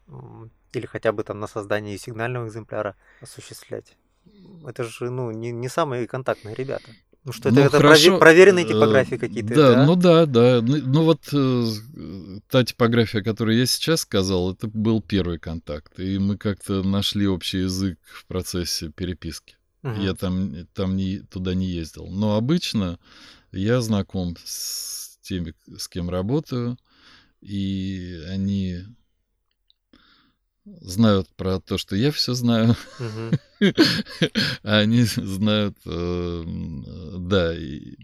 [0.72, 3.96] или хотя бы там на создании сигнального экземпляра осуществлять?
[4.66, 6.90] Это же, ну, не, не самые контактные ребята.
[7.24, 8.18] Ну что, это, ну, это хорошо.
[8.18, 9.54] проверенные э, типографии какие-то?
[9.54, 10.60] Да, да, ну да, да.
[10.62, 15.98] Ну, ну вот э, та типография, которую я сейчас сказал, это был первый контакт.
[15.98, 19.56] И мы как-то нашли общий язык в процессе переписки.
[19.82, 20.00] Угу.
[20.00, 22.06] Я там, там не, туда не ездил.
[22.06, 22.98] Но обычно
[23.52, 26.78] я знаком с теми, с кем работаю,
[27.40, 28.78] и они
[30.80, 32.76] знают про то, что я все знаю,
[34.62, 37.96] а они знают, эм, да, и,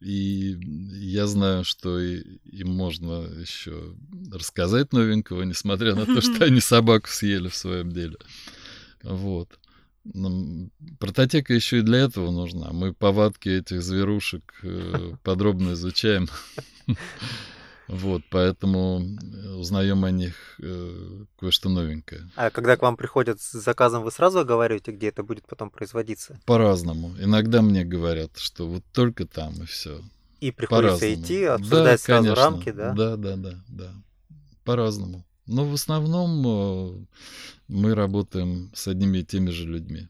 [0.00, 3.94] я знаю, что им можно еще
[4.32, 8.16] рассказать новенького, несмотря на то, что они собаку съели в своем деле.
[9.02, 9.48] Вот.
[10.98, 12.72] Прототека еще и для этого нужна.
[12.72, 16.28] Мы повадки этих зверушек э, подробно изучаем.
[17.88, 22.30] Вот, поэтому э, узнаем о них э, кое-что новенькое.
[22.36, 26.40] А когда к вам приходят с заказом, вы сразу оговариваете, где это будет потом производиться?
[26.46, 27.14] По-разному.
[27.20, 30.00] Иногда мне говорят, что вот только там и все.
[30.40, 32.44] И приходится идти, обсуждать да, сразу конечно.
[32.44, 32.92] рамки, да?
[32.92, 33.94] Да, да, да, да.
[34.64, 35.24] По-разному.
[35.46, 37.06] Но в основном э,
[37.68, 40.08] мы работаем с одними и теми же людьми.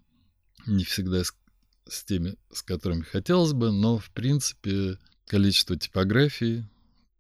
[0.67, 1.35] Не всегда с,
[1.89, 6.65] с теми, с которыми хотелось бы, но в принципе количество типографий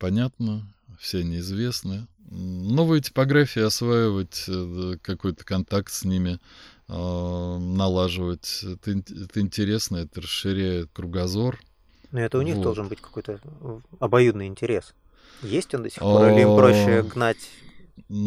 [0.02, 0.66] понятно,
[0.98, 2.08] все неизвестны.
[2.28, 6.40] Новые типографии осваивать, э, какой-то контакт с ними
[6.88, 11.60] э, налаживать, это, это интересно, это расширяет кругозор.
[12.10, 12.64] Но это у них вот.
[12.64, 13.38] должен быть какой-то
[14.00, 14.92] обоюдный интерес.
[15.40, 17.38] Есть он до сих пор, или им проще гнать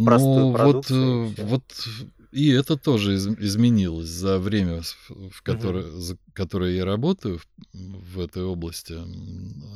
[0.06, 1.26] простую ну, продукцию?
[1.26, 1.64] Вот, вот
[2.32, 6.00] и это тоже из, изменилось за время, в которое, угу.
[6.00, 8.98] за которое я работаю в, в этой области.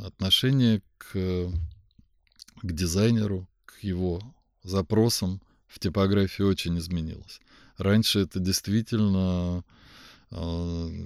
[0.05, 1.51] Отношение к
[2.61, 4.21] к дизайнеру, к его
[4.63, 7.39] запросам в типографии очень изменилось.
[7.77, 9.63] Раньше это действительно
[10.31, 11.05] э,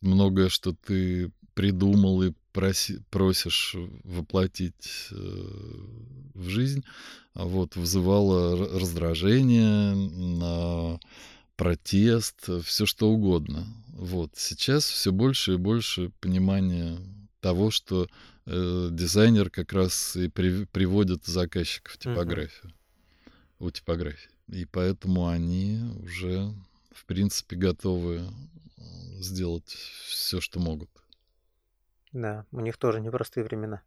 [0.00, 5.16] многое, что ты придумал и проси, просишь воплотить э,
[6.34, 6.84] в жизнь,
[7.34, 10.98] а вот, вызывало раздражение, на
[11.56, 13.66] протест, все что угодно.
[13.88, 14.30] Вот.
[14.36, 16.98] Сейчас все больше и больше понимания
[17.46, 18.08] того, что
[18.46, 23.30] э, дизайнер как раз и при, приводит заказчика в типографию, uh-huh.
[23.60, 24.30] у типографии.
[24.48, 26.52] И поэтому они уже,
[26.90, 28.80] в принципе, готовы э,
[29.20, 29.76] сделать
[30.08, 30.90] все, что могут.
[32.10, 33.80] Да, у них тоже непростые времена.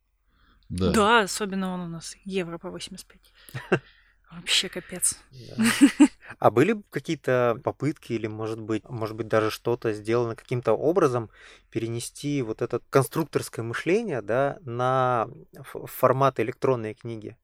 [0.69, 0.91] Да.
[0.93, 3.81] да, особенно он у нас евро по 85.
[4.31, 5.19] Вообще капец.
[6.39, 11.29] А были какие-то попытки или, может быть, может быть, даже что-то сделано каким-то образом
[11.69, 15.29] перенести вот это конструкторское мышление, да, на
[15.63, 17.35] формат электронной книги?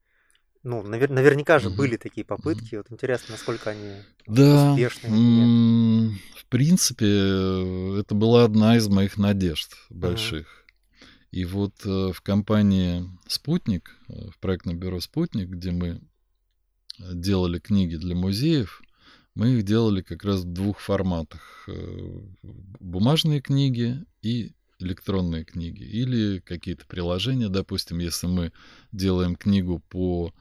[0.64, 2.76] Ну, навер- наверняка же были такие попытки.
[2.76, 5.10] Вот интересно, насколько они да, успешны.
[5.10, 10.66] В принципе, это была одна из моих надежд больших.
[11.32, 16.00] И вот э, в компании «Спутник», э, в проектном бюро «Спутник», где мы
[17.00, 18.82] делали книги для музеев,
[19.36, 21.66] мы их делали как раз в двух форматах.
[21.68, 22.20] Э,
[22.80, 25.84] бумажные книги и электронные книги.
[25.84, 27.50] Или какие-то приложения.
[27.50, 28.54] Допустим, если мы
[28.92, 30.34] делаем книгу по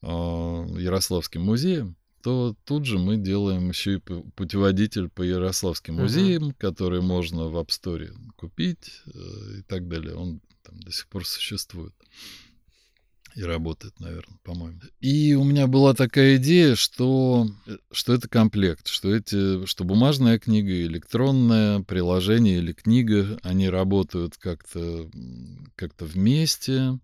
[0.00, 6.54] э, Ярославским музеям, то тут же мы делаем еще и путеводитель по Ярославским музеям, uh-huh.
[6.58, 10.14] который можно в App Store купить э, и так далее.
[10.14, 11.94] Он там до сих пор существует
[13.34, 14.80] и работает, наверное, по-моему.
[15.00, 20.38] И у меня была такая идея, что, э, что это комплект, что, эти, что бумажная
[20.38, 25.08] книга, электронное приложение или книга, они работают как-то
[25.76, 26.98] как вместе,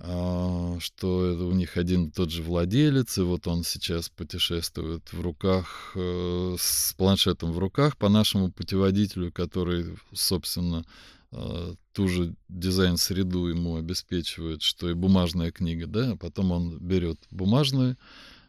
[0.00, 5.12] а, что это у них один и тот же владелец, и вот он сейчас путешествует
[5.12, 10.84] в руках, э, с планшетом в руках по нашему путеводителю, который, собственно,
[11.30, 17.98] ту же дизайн-среду ему обеспечивает, что и бумажная книга, да, а потом он берет бумажную,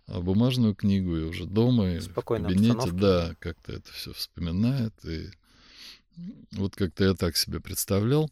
[0.07, 2.91] а, бумажную книгу и уже дома, и в кабинете, обстановке.
[3.01, 4.93] да, как-то это все вспоминает.
[5.03, 5.29] И
[6.53, 8.31] вот как-то я так себе представлял.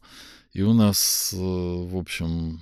[0.52, 2.60] И у нас, э, в общем,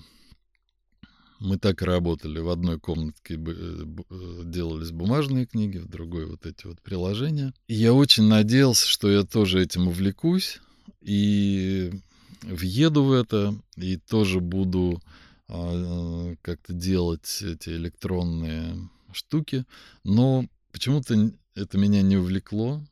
[1.38, 2.40] мы так работали.
[2.40, 7.54] В одной комнатке э, э, делались бумажные книги, в другой вот эти вот приложения.
[7.68, 10.60] И я очень надеялся, что я тоже этим увлекусь
[11.00, 11.92] и
[12.42, 15.00] въеду в это, и тоже буду
[15.48, 18.76] а, как-то делать эти электронные
[19.12, 19.64] штуки.
[20.04, 22.82] Но почему-то это меня не увлекло,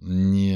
[0.00, 0.54] не,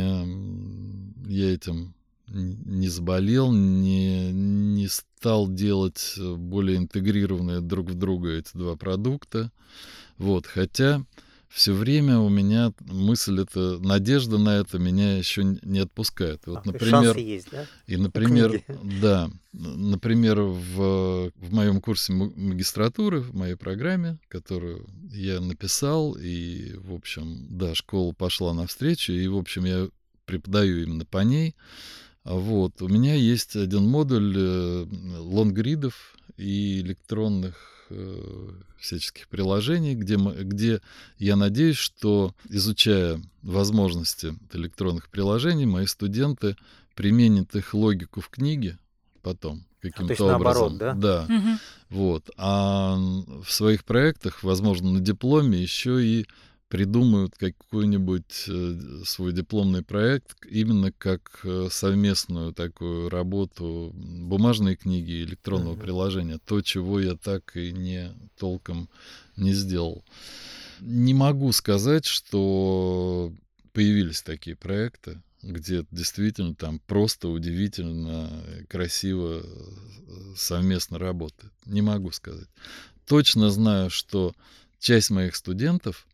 [1.29, 1.95] я этим
[2.29, 9.53] не заболел, не, не стал делать более интегрированные друг в друга эти два продукта.
[10.19, 11.05] Вот, хотя
[11.49, 16.43] все время у меня мысль это, надежда на это меня еще не отпускает.
[16.47, 17.67] Вот, а, например, есть, да?
[17.87, 18.63] И, например,
[19.03, 26.93] да, например, в, в моем курсе магистратуры, в моей программе, которую я написал, и, в
[26.95, 29.89] общем, да, школа пошла навстречу, и, в общем, я
[30.25, 31.55] преподаю именно по ней.
[32.25, 34.87] Вот, у меня есть один модуль э,
[35.19, 37.76] лонгридов и электронных
[38.79, 40.81] всяческих приложений, где, мы, где
[41.19, 46.57] я надеюсь, что изучая возможности электронных приложений, мои студенты
[46.95, 48.79] применят их логику в книге
[49.23, 50.79] потом каким-то а, образом.
[50.79, 50.95] Наоборот, да?
[50.95, 51.35] Да.
[51.35, 51.59] Угу.
[51.91, 52.31] Вот.
[52.37, 56.27] А в своих проектах, возможно, на дипломе еще и
[56.69, 65.75] придумают какой-нибудь э, свой дипломный проект именно как э, совместную такую работу бумажной книги электронного
[65.75, 65.81] mm-hmm.
[65.81, 66.39] приложения.
[66.45, 68.89] То, чего я так и не толком
[69.37, 70.05] не сделал.
[70.81, 73.33] Не могу сказать, что
[73.73, 78.29] появились такие проекты, где действительно там просто удивительно
[78.69, 81.53] красиво э, совместно работает.
[81.65, 82.49] Не могу сказать.
[83.07, 84.35] Точно знаю, что
[84.81, 86.09] часть моих студентов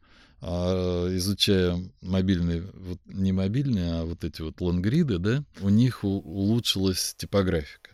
[0.44, 7.14] а, изучая мобильные, вот не мобильные, а вот эти вот лонгриды, да, у них улучшилась
[7.16, 7.90] типографика.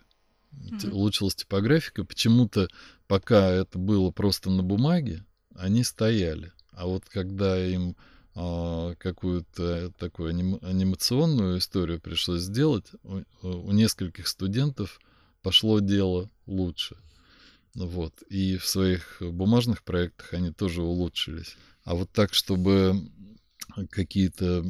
[0.52, 0.90] Mm-hmm.
[0.90, 2.04] Улучшилась типографика.
[2.04, 2.68] Почему-то,
[3.06, 6.52] пока это было просто на бумаге, они стояли.
[6.72, 7.96] А вот когда им
[8.34, 15.00] а, какую-то такую аним, анимационную историю пришлось сделать, у, у нескольких студентов
[15.42, 16.96] пошло дело лучше.
[17.74, 18.22] Вот.
[18.30, 21.56] И в своих бумажных проектах они тоже улучшились.
[21.88, 23.00] А вот так, чтобы
[23.88, 24.62] какие-то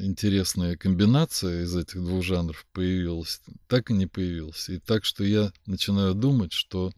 [0.00, 4.70] интересные комбинации из этих двух жанров появилась, так и не появилась.
[4.70, 6.90] И так, что я начинаю думать, что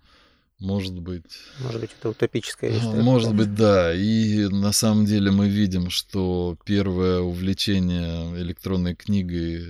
[0.61, 1.25] может быть...
[1.59, 2.83] Может быть, это утопическая вещь.
[2.85, 3.93] Может быть, да.
[3.93, 9.67] И на самом деле мы видим, что первое увлечение электронной книгой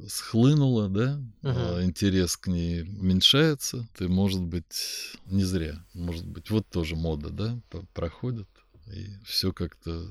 [0.00, 1.82] э, схлынуло, да, угу.
[1.82, 5.84] интерес к ней уменьшается, ты, может быть, не зря.
[5.94, 7.58] Может быть, вот тоже мода, да,
[7.94, 8.48] проходит,
[8.86, 10.06] и все как-то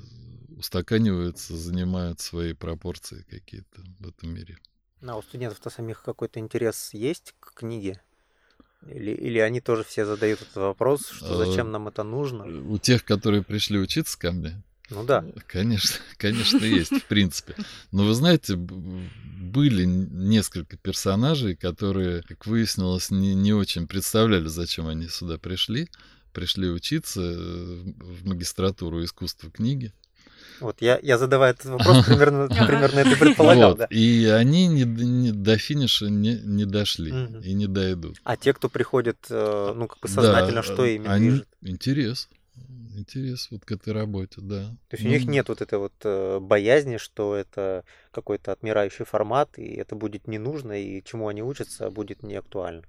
[0.58, 4.58] устаканивается, занимает свои пропорции какие-то в этом мире.
[5.02, 8.02] А у студентов-то самих какой-то интерес есть к книге?
[8.88, 12.46] Или, или они тоже все задают этот вопрос, что зачем а, нам это нужно?
[12.46, 15.24] У тех, которые пришли учиться ко мне, ну да.
[15.48, 17.56] Конечно, конечно, есть, в принципе.
[17.92, 25.08] Но вы знаете, были несколько персонажей, которые, как выяснилось, не, не очень представляли, зачем они
[25.08, 25.90] сюда пришли.
[26.34, 29.92] Пришли учиться э, в магистратуру искусства книги.
[30.60, 33.72] Вот я, я задавая этот вопрос, примерно, примерно это предполагал.
[33.72, 33.80] Вот.
[33.80, 33.86] Да.
[33.86, 37.40] И они не, не, до финиша не, не дошли угу.
[37.40, 38.18] и не дойдут.
[38.24, 41.48] А те, кто приходит, э, ну, как бы сознательно, да, что ими они, движет?
[41.62, 42.30] Интерес
[43.00, 44.76] интерес вот к этой работе, да.
[44.90, 49.06] То есть ну, у них нет вот этой вот э, боязни, что это какой-то отмирающий
[49.06, 52.84] формат, и это будет не нужно, и чему они учатся, будет не актуально.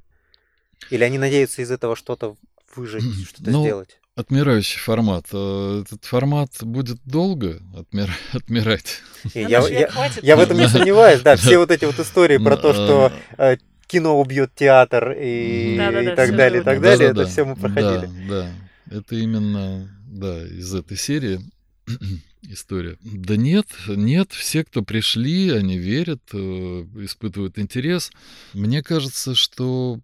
[0.91, 2.37] Или они надеются из этого что-то
[2.75, 4.01] выжить, что-то ну, сделать?
[4.17, 5.27] Отмирающий формат.
[5.33, 8.11] Э, этот формат будет долго отмир...
[8.33, 9.01] отмирать.
[9.35, 9.91] Я, я,
[10.23, 11.37] я в этом не сомневаюсь, да.
[11.37, 13.57] Все вот эти вот истории про то, что э,
[13.91, 18.09] кино убьет театр и, и так далее, и так далее, это все мы проходили.
[18.29, 18.43] Да,
[18.87, 18.97] да.
[18.97, 21.41] Это именно да, из этой серии
[22.43, 22.97] история.
[23.03, 26.39] Да нет, нет, все, кто пришли, они верят, э,
[26.97, 28.11] испытывают интерес.
[28.53, 30.01] Мне кажется, что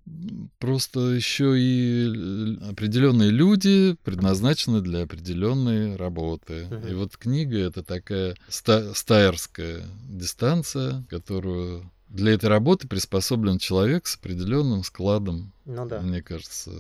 [0.59, 6.69] просто еще и определенные люди предназначены для определенной работы.
[6.89, 14.17] И вот книга это такая ста- стайерская дистанция, которую для этой работы приспособлен человек с
[14.17, 16.01] определенным складом, ну, да.
[16.01, 16.71] мне кажется,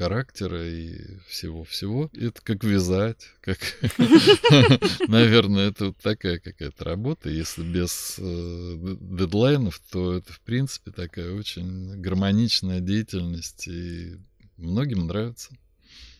[0.00, 2.10] характера и всего-всего.
[2.14, 3.58] Это как вязать, как...
[5.08, 7.28] Наверное, это вот такая какая-то работа.
[7.28, 14.16] Если без э, дедлайнов, то это, в принципе, такая очень гармоничная деятельность, и
[14.56, 15.54] многим нравится.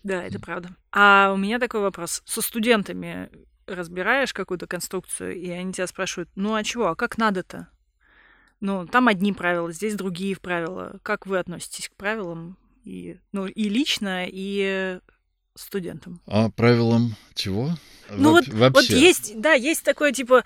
[0.02, 0.76] Да, это правда.
[0.92, 2.22] А у меня такой вопрос.
[2.26, 3.30] Со студентами
[3.66, 7.68] разбираешь какую-то конструкцию, и они тебя спрашивают, ну а чего, а как надо-то?
[8.60, 11.00] Ну, там одни правила, здесь другие правила.
[11.02, 12.58] Как вы относитесь к правилам?
[12.84, 14.98] И, ну, и лично, и
[15.56, 16.20] студентам.
[16.26, 17.70] А правилам чего?
[18.10, 18.94] Ну Во- вот, вообще.
[18.94, 20.44] вот есть, да, есть такое типа,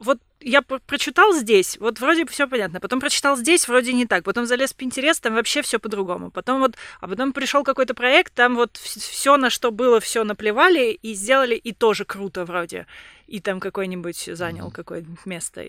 [0.00, 4.46] вот я прочитал здесь, вот вроде все понятно, потом прочитал здесь, вроде не так, потом
[4.46, 8.54] залез в Pinterest, там вообще все по-другому, потом вот, а потом пришел какой-то проект, там
[8.56, 12.86] вот все, на что было, все наплевали и сделали, и тоже круто вроде,
[13.26, 14.72] и там какой-нибудь занял mm-hmm.
[14.72, 15.64] какое-нибудь место.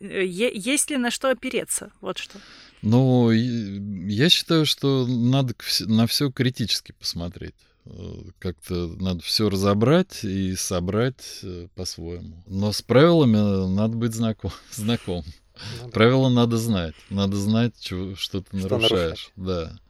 [0.00, 1.90] Есть ли на что опереться?
[2.00, 2.38] Вот что.
[2.82, 7.54] Ну, я считаю, что надо на все критически посмотреть.
[7.84, 12.42] Э, как-то надо все разобрать и собрать э, по-своему.
[12.46, 14.52] Но с правилами надо быть знаком.
[14.72, 15.24] знаком.
[15.26, 15.88] Ну, да.
[15.90, 16.94] Правила надо знать.
[17.10, 18.90] Надо знать, что, что ты что нарушаешь.
[18.90, 19.32] Нарушать.
[19.36, 19.80] Да.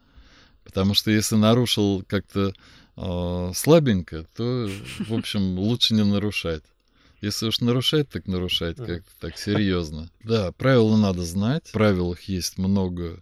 [0.64, 2.54] Потому что если нарушил как-то
[2.96, 4.68] э, слабенько, то,
[5.00, 6.64] в общем, лучше не нарушать.
[7.20, 10.10] Если уж нарушать, так нарушать как-то так серьезно.
[10.24, 11.68] Да, правила надо знать.
[11.68, 13.20] В правилах есть много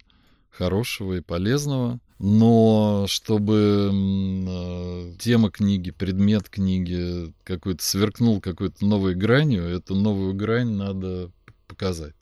[0.49, 1.99] хорошего и полезного.
[2.23, 10.73] Но чтобы э, тема книги, предмет книги какой-то сверкнул какой-то новой гранью, эту новую грань
[10.73, 11.31] надо
[11.67, 12.13] показать.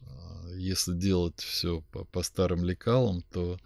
[0.00, 3.56] А если делать все по, по старым лекалам, то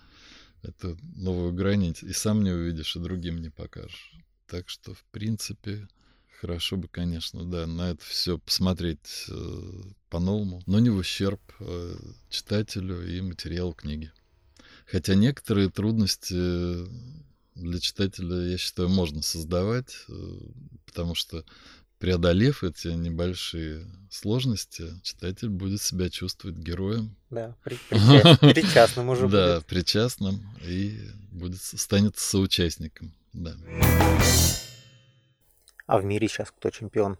[0.62, 4.12] эту новую грань и сам не увидишь, и другим не покажешь.
[4.46, 5.88] Так что, в принципе,
[6.40, 9.60] Хорошо бы, конечно, да, на это все посмотреть э,
[10.08, 11.96] по-новому, но не в ущерб э,
[12.30, 14.12] читателю и материалу книги.
[14.90, 16.86] Хотя некоторые трудности
[17.54, 20.12] для читателя, я считаю, можно создавать, э,
[20.86, 21.44] потому что
[21.98, 27.16] преодолев эти небольшие сложности, читатель будет себя чувствовать героем.
[27.28, 29.66] Да, причастным уже Да, будет.
[29.66, 30.98] причастным и
[31.32, 33.12] будет, станет соучастником.
[33.34, 33.56] Да.
[35.86, 37.18] А в мире сейчас кто чемпион?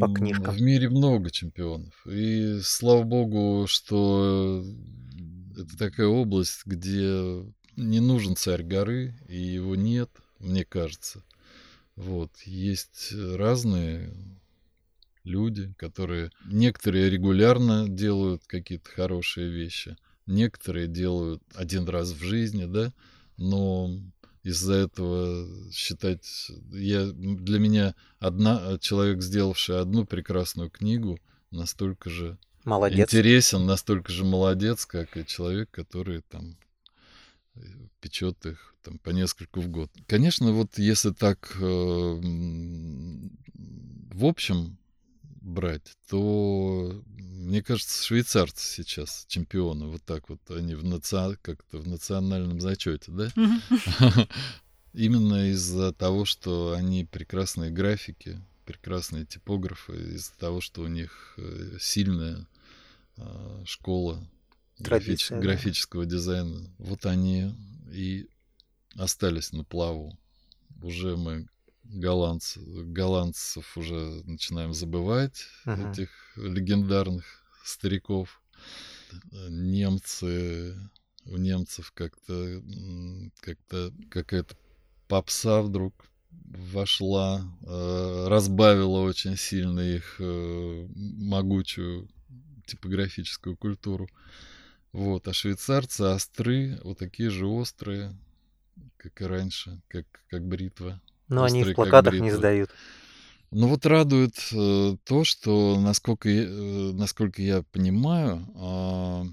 [0.00, 0.54] По книжкам.
[0.54, 1.94] В мире много чемпионов.
[2.06, 4.64] И слава богу, что
[5.56, 7.44] это такая область, где
[7.76, 11.24] не нужен царь горы, и его нет, мне кажется.
[11.96, 12.30] Вот.
[12.44, 14.14] Есть разные
[15.24, 16.30] люди, которые...
[16.46, 19.96] Некоторые регулярно делают какие-то хорошие вещи,
[20.26, 22.92] некоторые делают один раз в жизни, да,
[23.36, 23.90] но
[24.42, 26.50] из-за этого считать...
[26.70, 31.18] Я, для меня одна, человек, сделавший одну прекрасную книгу,
[31.50, 33.08] настолько же молодец.
[33.08, 36.56] интересен, настолько же молодец, как и человек, который там
[37.54, 37.60] э,
[38.00, 39.90] печет их там, по нескольку в год.
[40.06, 42.20] Конечно, вот если так э,
[44.12, 44.76] в общем
[45.40, 47.02] брать, то
[47.46, 49.86] мне кажется, швейцарцы сейчас чемпионы.
[49.86, 51.38] Вот так вот они в наци...
[51.42, 53.30] как-то в национальном зачете, да?
[54.92, 61.76] Именно из-за того, что они прекрасные графики, прекрасные типографы, из-за того, что у них э,
[61.78, 62.46] сильная
[63.64, 64.26] школа
[64.78, 65.38] графич, да.
[65.38, 66.70] графического дизайна.
[66.78, 67.54] Вот они
[67.92, 68.28] и
[68.94, 70.18] остались на плаву.
[70.82, 71.48] Уже мы
[71.84, 75.92] голландц, голландцев уже начинаем забывать, uh-huh.
[75.92, 77.24] этих легендарных
[77.64, 78.42] стариков.
[79.32, 80.76] Немцы,
[81.24, 82.62] у немцев как-то
[83.40, 84.56] как-то какая-то
[85.08, 85.94] попса вдруг
[86.30, 92.08] вошла, э, разбавила очень сильно их э, могучую
[92.66, 94.08] типографическую культуру.
[94.92, 98.16] Вот, а швейцарцы остры, вот такие же острые,
[98.96, 101.00] как и раньше, как, как бритва.
[101.28, 102.70] Но острые, они в плакатах не сдают.
[103.50, 109.24] Ну вот радует э, то, что, насколько, э, насколько я понимаю, э,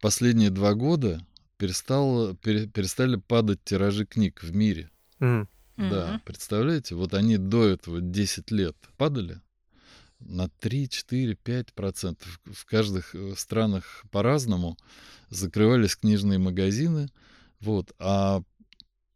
[0.00, 1.24] последние два года
[1.56, 4.90] перестал, пере, перестали падать тиражи книг в мире.
[5.20, 5.46] Mm.
[5.76, 6.20] Да, mm-hmm.
[6.24, 9.40] представляете, вот они до этого 10 лет падали
[10.20, 12.40] на 3, 4, 5 процентов.
[12.44, 14.76] В каждых э, странах по-разному
[15.28, 17.08] закрывались книжные магазины.
[17.60, 18.42] Вот, а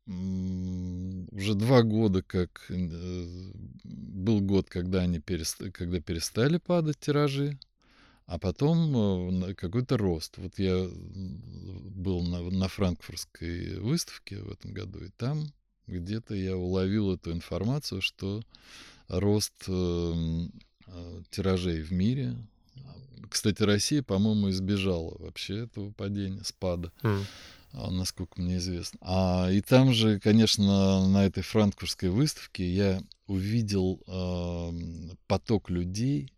[0.07, 3.51] уже два года, как э,
[3.85, 7.59] был год, когда они перестали, когда перестали падать тиражи,
[8.27, 10.37] а потом э, какой-то рост.
[10.37, 15.47] Вот я был на, на франкфуртской выставке в этом году, и там
[15.87, 18.43] где-то я уловил эту информацию, что
[19.09, 20.53] рост эм,
[21.31, 22.37] тиражей в мире.
[23.29, 26.93] Кстати, Россия, по-моему, избежала вообще этого падения, спада.
[27.03, 27.25] Mm
[27.75, 28.99] насколько мне известно.
[29.03, 36.33] А, и там же, конечно, на этой франкфуртской выставке я увидел э, поток людей,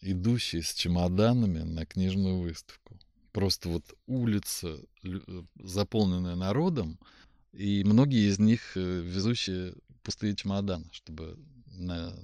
[0.00, 2.98] идущие с чемоданами на книжную выставку.
[3.32, 6.98] Просто вот улица, э, заполненная народом,
[7.52, 12.14] и многие из них э, везущие пустые чемоданы, чтобы на,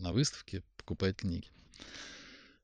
[0.00, 1.48] на выставке покупать книги.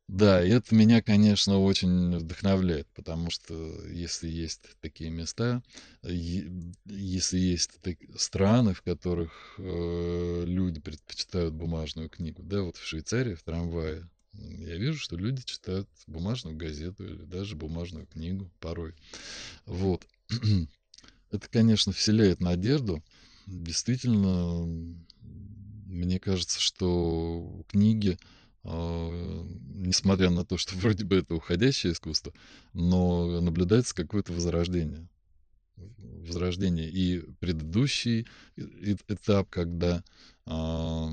[0.07, 3.55] Да, это меня, конечно, очень вдохновляет, потому что
[3.89, 5.63] если есть такие места,
[6.03, 7.81] если есть
[8.17, 14.77] страны, в которых э, люди предпочитают бумажную книгу, да, вот в Швейцарии, в трамвае, я
[14.77, 18.95] вижу, что люди читают бумажную газету или даже бумажную книгу порой.
[19.67, 20.07] Вот.
[21.31, 23.03] Это, конечно, вселяет надежду.
[23.47, 24.97] Действительно,
[25.93, 28.19] мне кажется, что книги,
[28.65, 32.33] а, несмотря на то, что вроде бы это уходящее искусство,
[32.73, 35.09] но наблюдается какое-то возрождение.
[35.77, 36.89] Возрождение.
[36.89, 38.27] И предыдущий
[38.57, 40.05] этап, когда
[40.47, 41.11] а,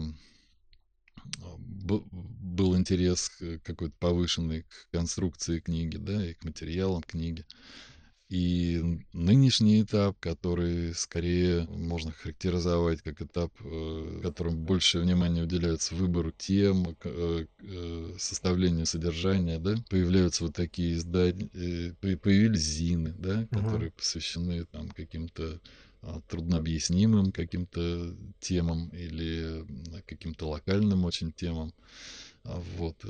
[1.99, 3.31] был интерес
[3.63, 7.45] какой-то повышенный к конструкции книги, да, и к материалам книги.
[8.29, 16.31] И нынешний этап, который скорее можно характеризовать как этап, э, которым больше внимания уделяется выбору
[16.37, 21.49] тем, э, э, составлению содержания, да, появляются вот такие издания,
[22.01, 25.59] появились зины, да, которые посвящены там каким-то
[26.01, 29.65] а, труднообъяснимым каким-то темам или
[30.05, 31.73] каким-то локальным очень темам.
[32.45, 33.03] А, вот,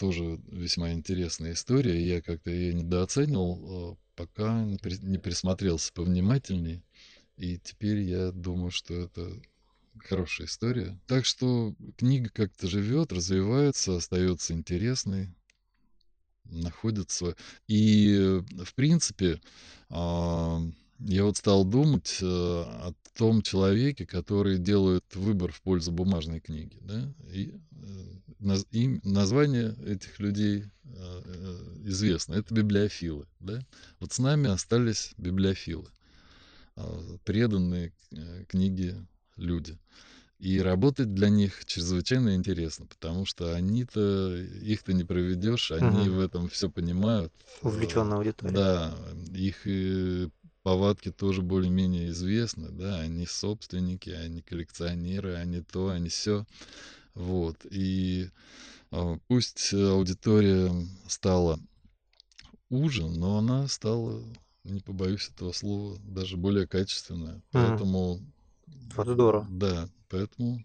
[0.00, 2.04] тоже весьма интересная история.
[2.04, 3.96] Я как-то ее недооценил,
[4.26, 6.82] пока не присмотрелся повнимательнее.
[7.36, 9.40] И теперь я думаю, что это
[9.98, 10.98] хорошая история.
[11.06, 15.34] Так что книга как-то живет, развивается, остается интересной,
[16.44, 17.36] находится.
[17.66, 19.40] И, в принципе,
[19.88, 20.60] а,
[21.04, 26.78] я вот стал думать э, о том человеке, который делает выбор в пользу бумажной книги.
[26.80, 27.12] Да?
[27.32, 27.54] И,
[28.40, 32.34] э, и название этих людей э, известно.
[32.34, 33.26] Это библиофилы.
[33.40, 33.60] Да?
[34.00, 35.88] Вот с нами остались библиофилы,
[37.24, 37.92] преданные
[38.48, 38.94] книги
[39.36, 39.78] люди.
[40.38, 46.16] И работать для них чрезвычайно интересно, потому что они-то, их-то не проведешь, они угу.
[46.16, 47.32] в этом все понимают.
[47.60, 48.52] Увлеченная аудитория.
[48.52, 48.94] Да,
[49.32, 49.64] их
[50.62, 56.46] повадки тоже более-менее известны, да, они собственники, они коллекционеры, они то, они все.
[57.14, 57.56] Вот.
[57.70, 58.28] И
[58.90, 60.72] э, пусть аудитория
[61.06, 61.58] стала
[62.70, 64.22] уже, но она стала,
[64.64, 67.42] не побоюсь этого слова, даже более качественная.
[67.50, 68.20] Поэтому...
[68.96, 69.46] Вот здорово.
[69.50, 70.64] Да, поэтому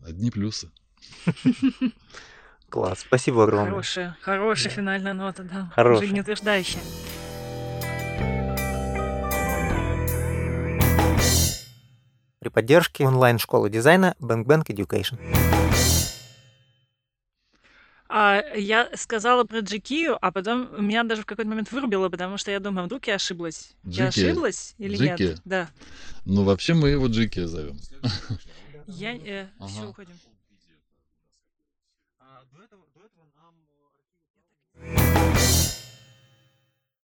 [0.00, 0.70] одни плюсы.
[2.68, 3.70] Класс, спасибо огромное.
[3.70, 4.76] Хорошая, хорошая да.
[4.76, 5.70] финальная нота, да.
[5.74, 6.06] Хорошая.
[6.06, 6.80] Жизнеутверждающая.
[12.42, 15.16] При поддержке онлайн-школы дизайна Bang Bang Education.
[18.08, 22.50] А я сказала про GQ, а потом меня даже в какой-то момент вырубило, потому что
[22.50, 23.76] я думаю, вдруг я ошиблась.
[23.84, 23.92] GQ.
[23.92, 25.18] Я ошиблась или GQ.
[25.20, 25.40] нет?
[25.44, 25.68] Да.
[26.24, 27.78] Ну, вообще мы его GQ зовем.
[28.88, 29.14] Я...
[29.14, 29.68] Э, ага.
[29.70, 30.14] Все, уходим.
[34.84, 35.81] Thank you